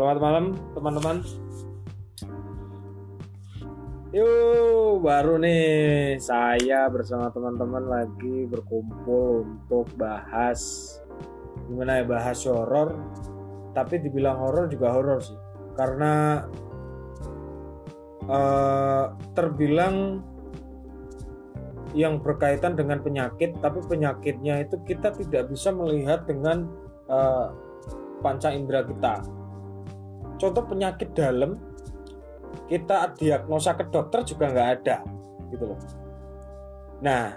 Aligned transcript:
Selamat 0.00 0.16
malam 0.16 0.44
teman-teman. 0.72 1.16
Yuk, 4.16 5.04
baru 5.04 5.36
nih 5.36 6.16
saya 6.16 6.88
bersama 6.88 7.28
teman-teman 7.28 7.84
lagi 7.84 8.48
berkumpul 8.48 9.44
untuk 9.44 9.92
bahas 10.00 10.96
gimana 11.68 12.00
ya 12.00 12.08
bahas 12.08 12.40
horor. 12.48 12.96
Tapi 13.76 14.00
dibilang 14.00 14.40
horor 14.40 14.72
juga 14.72 14.96
horor 14.96 15.20
sih, 15.20 15.36
karena 15.76 16.48
eh, 18.24 19.04
terbilang 19.36 20.24
yang 21.92 22.24
berkaitan 22.24 22.72
dengan 22.72 23.04
penyakit, 23.04 23.52
tapi 23.60 23.84
penyakitnya 23.84 24.64
itu 24.64 24.80
kita 24.80 25.12
tidak 25.12 25.52
bisa 25.52 25.68
melihat 25.76 26.24
dengan 26.24 26.72
eh, 27.04 27.52
panca 28.24 28.48
indera 28.48 28.80
kita. 28.80 29.39
Contoh 30.40 30.64
penyakit 30.64 31.12
dalam 31.12 31.60
kita 32.64 33.12
diagnosa 33.12 33.76
ke 33.76 33.84
dokter 33.92 34.24
juga 34.24 34.48
nggak 34.48 34.70
ada 34.80 34.96
gitu 35.52 35.74
loh. 35.74 35.80
Nah, 37.04 37.36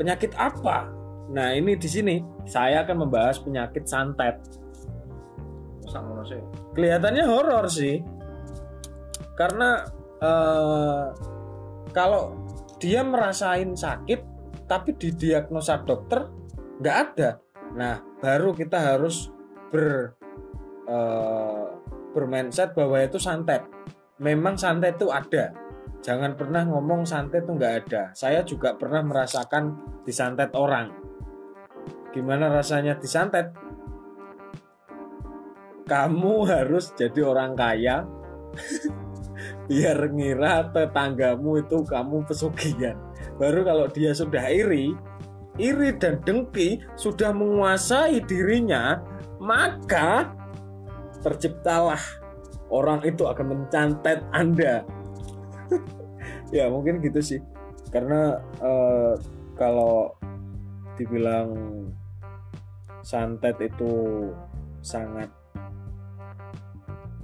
penyakit 0.00 0.32
apa? 0.40 0.88
Nah, 1.30 1.52
ini 1.52 1.76
di 1.76 1.88
sini 1.90 2.16
saya 2.48 2.82
akan 2.82 3.06
membahas 3.06 3.38
penyakit 3.38 3.84
santet. 3.84 4.40
Kelihatannya 6.72 7.24
horor 7.26 7.66
sih. 7.68 8.00
Karena 9.34 9.84
eh, 10.22 11.06
kalau 11.90 12.34
dia 12.80 13.04
merasain 13.04 13.76
sakit 13.76 14.20
tapi 14.70 14.94
didiagnosa 14.94 15.82
dokter 15.82 16.30
nggak 16.78 16.96
ada. 17.10 17.30
Nah, 17.74 17.98
baru 18.22 18.54
kita 18.54 18.78
harus 18.78 19.30
ber 19.70 20.14
eh, 20.86 21.69
bermindset 22.12 22.74
bahwa 22.74 22.98
itu 23.02 23.18
santet 23.18 23.62
memang 24.20 24.54
santet 24.54 25.00
itu 25.00 25.08
ada. 25.08 25.50
Jangan 26.00 26.36
pernah 26.36 26.64
ngomong 26.64 27.04
santet 27.04 27.44
itu 27.44 27.56
nggak 27.56 27.74
ada. 27.84 28.02
Saya 28.12 28.44
juga 28.44 28.76
pernah 28.76 29.04
merasakan 29.04 29.76
disantet 30.04 30.52
orang. 30.56 30.92
Gimana 32.12 32.52
rasanya 32.52 32.96
disantet? 32.96 33.52
Kamu 35.88 36.46
harus 36.46 36.94
jadi 36.94 37.26
orang 37.26 37.58
kaya 37.58 38.06
biar 39.68 39.98
ngira 40.14 40.70
tetanggamu 40.70 41.66
itu 41.66 41.82
kamu 41.82 42.22
pesugihan. 42.24 42.94
Baru 43.36 43.66
kalau 43.66 43.90
dia 43.90 44.14
sudah 44.14 44.46
iri, 44.46 44.94
iri 45.58 45.90
dan 45.98 46.22
dengki 46.22 46.78
sudah 46.94 47.34
menguasai 47.34 48.22
dirinya, 48.22 49.02
maka 49.42 50.30
terciptalah 51.20 52.00
orang 52.72 53.04
itu 53.04 53.26
akan 53.26 53.46
mencantet 53.46 54.24
Anda. 54.32 54.82
ya 56.56 56.66
mungkin 56.70 57.02
gitu 57.04 57.20
sih. 57.20 57.40
Karena 57.90 58.38
eh, 58.62 59.14
kalau 59.58 60.14
dibilang 60.94 61.54
santet 63.02 63.56
itu 63.60 64.28
sangat 64.80 65.28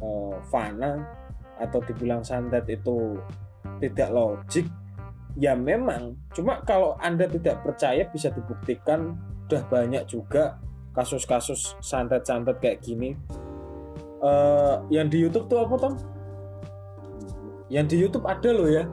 eh, 0.03 0.37
fana 0.49 1.05
atau 1.57 1.81
dibilang 1.89 2.21
santet 2.21 2.69
itu 2.69 3.17
tidak 3.81 4.13
logik, 4.13 4.67
ya 5.41 5.57
memang. 5.57 6.17
Cuma 6.33 6.61
kalau 6.65 6.97
Anda 7.01 7.29
tidak 7.29 7.65
percaya 7.65 8.05
bisa 8.09 8.29
dibuktikan 8.33 9.17
udah 9.47 9.63
banyak 9.71 10.05
juga 10.11 10.59
kasus-kasus 10.91 11.79
santet-santet 11.79 12.59
kayak 12.59 12.83
gini 12.83 13.15
uh, 14.23 14.85
yang 14.93 15.09
di 15.11 15.25
YouTube 15.25 15.47
tuh 15.51 15.65
apa 15.65 15.75
Tom? 15.77 15.95
Yang 17.67 17.87
di 17.91 17.97
YouTube 17.99 18.27
ada 18.27 18.51
loh 18.55 18.69
ya, 18.71 18.85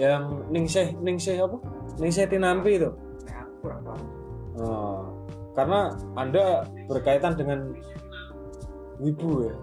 yang 0.00 0.48
Ningseh 0.48 0.96
Ningseh 0.98 1.36
apa? 1.42 1.60
Ningseh 2.00 2.26
Tinampi 2.26 2.80
itu. 2.80 2.90
Uh, 4.52 5.04
karena 5.52 5.92
anda 6.16 6.66
berkaitan 6.88 7.36
dengan 7.36 7.76
wibu 8.98 9.48
ya, 9.48 9.54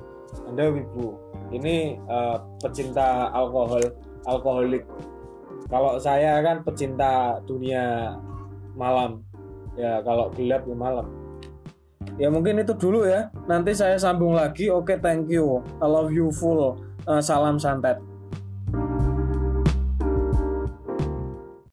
anda 0.48 0.70
wibu. 0.70 1.18
Ini 1.50 1.98
uh, 2.06 2.38
pecinta 2.62 3.34
alkohol, 3.34 3.82
alkoholik. 4.30 4.86
Kalau 5.70 5.98
saya 5.98 6.42
kan 6.46 6.62
pecinta 6.62 7.42
dunia 7.46 8.18
malam, 8.78 9.26
ya 9.74 10.02
kalau 10.06 10.30
gelap 10.34 10.66
ya 10.66 10.78
malam 10.78 11.19
ya 12.20 12.28
mungkin 12.28 12.60
itu 12.62 12.76
dulu 12.76 13.08
ya. 13.08 13.32
Nanti 13.48 13.72
saya 13.74 13.96
sambung 13.96 14.36
lagi. 14.36 14.68
Oke 14.68 14.94
okay, 14.94 14.98
thank 15.00 15.32
you. 15.32 15.64
I 15.80 15.88
love 15.88 16.12
you 16.12 16.30
full. 16.30 16.78
Uh, 17.08 17.24
salam 17.24 17.58
santet 17.58 17.98